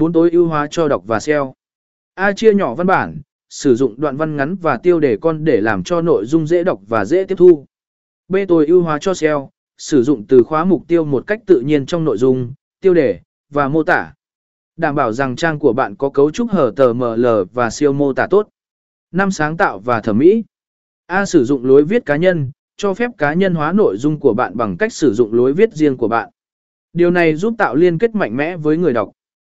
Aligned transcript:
bốn 0.00 0.12
tối 0.12 0.30
ưu 0.30 0.46
hóa 0.46 0.66
cho 0.70 0.88
đọc 0.88 1.02
và 1.06 1.20
SEO. 1.20 1.54
A 2.14 2.32
chia 2.32 2.54
nhỏ 2.54 2.74
văn 2.74 2.86
bản, 2.86 3.20
sử 3.50 3.74
dụng 3.74 4.00
đoạn 4.00 4.16
văn 4.16 4.36
ngắn 4.36 4.56
và 4.56 4.76
tiêu 4.76 5.00
đề 5.00 5.16
con 5.20 5.44
để 5.44 5.60
làm 5.60 5.84
cho 5.84 6.00
nội 6.00 6.26
dung 6.26 6.46
dễ 6.46 6.64
đọc 6.64 6.80
và 6.88 7.04
dễ 7.04 7.24
tiếp 7.24 7.34
thu. 7.34 7.66
B 8.28 8.36
tối 8.48 8.66
ưu 8.66 8.82
hóa 8.82 8.98
cho 9.00 9.14
SEO, 9.14 9.50
sử 9.78 10.02
dụng 10.02 10.26
từ 10.26 10.42
khóa 10.42 10.64
mục 10.64 10.88
tiêu 10.88 11.04
một 11.04 11.26
cách 11.26 11.40
tự 11.46 11.60
nhiên 11.60 11.86
trong 11.86 12.04
nội 12.04 12.18
dung, 12.18 12.52
tiêu 12.80 12.94
đề 12.94 13.20
và 13.50 13.68
mô 13.68 13.82
tả. 13.82 14.14
Đảm 14.76 14.94
bảo 14.94 15.12
rằng 15.12 15.36
trang 15.36 15.58
của 15.58 15.72
bạn 15.72 15.96
có 15.96 16.10
cấu 16.10 16.30
trúc 16.30 16.50
hở 16.50 16.72
tờ 16.76 16.92
ML 16.92 17.26
và 17.52 17.70
siêu 17.70 17.92
mô 17.92 18.12
tả 18.12 18.26
tốt. 18.30 18.48
Năm 19.10 19.30
sáng 19.30 19.56
tạo 19.56 19.78
và 19.78 20.00
thẩm 20.00 20.18
mỹ. 20.18 20.44
A. 21.06 21.26
Sử 21.26 21.44
dụng 21.44 21.64
lối 21.64 21.84
viết 21.84 22.06
cá 22.06 22.16
nhân, 22.16 22.50
cho 22.76 22.94
phép 22.94 23.10
cá 23.18 23.34
nhân 23.34 23.54
hóa 23.54 23.72
nội 23.72 23.96
dung 23.96 24.20
của 24.20 24.34
bạn 24.34 24.56
bằng 24.56 24.76
cách 24.76 24.92
sử 24.92 25.14
dụng 25.14 25.34
lối 25.34 25.52
viết 25.52 25.72
riêng 25.72 25.96
của 25.96 26.08
bạn. 26.08 26.30
Điều 26.92 27.10
này 27.10 27.34
giúp 27.34 27.54
tạo 27.58 27.74
liên 27.74 27.98
kết 27.98 28.14
mạnh 28.14 28.36
mẽ 28.36 28.56
với 28.56 28.76
người 28.76 28.92
đọc. 28.92 29.10